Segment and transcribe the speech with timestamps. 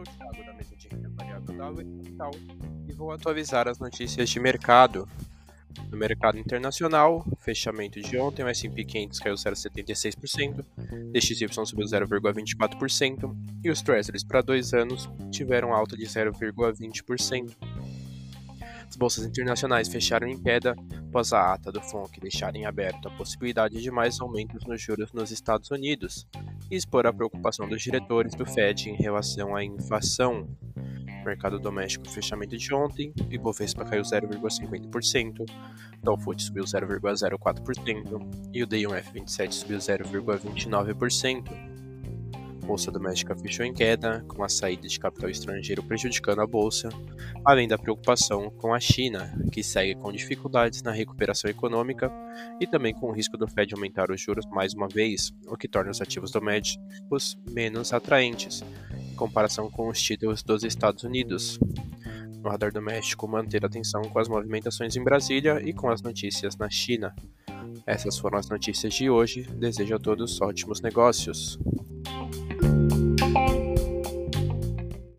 [0.00, 2.30] o Thiago da mesa de renda variável da Capital
[2.86, 5.08] e vou atualizar as notícias de mercado.
[5.90, 10.64] No mercado internacional, fechamento de ontem, o S&P 500 caiu 0,76%,
[11.10, 13.34] DXY subiu 0,24%
[13.64, 17.56] e os Treasuries para dois anos tiveram alta de 0,20%.
[18.86, 20.76] As bolsas internacionais fecharam em queda
[21.08, 25.12] após a ata do FONC deixar em aberto a possibilidade de mais aumentos nos juros
[25.12, 26.26] nos Estados Unidos
[26.74, 30.48] e expor a preocupação dos diretores do Fed em relação à inflação.
[31.24, 35.46] Mercado doméstico fechamento de ontem, Ibovespa caiu 0,50%,
[36.02, 41.44] Dow Food subiu 0,04% e o D1F27 subiu 0,29%.
[42.66, 46.88] Bolsa doméstica fechou em queda, com a saída de capital estrangeiro prejudicando a bolsa,
[47.44, 52.10] além da preocupação com a China, que segue com dificuldades na recuperação econômica
[52.60, 55.68] e também com o risco do Fed aumentar os juros mais uma vez, o que
[55.68, 58.62] torna os ativos domésticos menos atraentes,
[59.12, 61.58] em comparação com os títulos dos Estados Unidos.
[62.42, 66.68] No radar doméstico, manter atenção com as movimentações em Brasília e com as notícias na
[66.68, 67.14] China.
[67.86, 69.42] Essas foram as notícias de hoje.
[69.42, 71.58] Desejo a todos ótimos negócios.